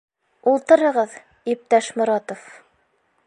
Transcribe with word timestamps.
Ултырығыҙ, 0.51 1.13
иптәш 1.55 1.91
Моратов. 2.01 2.49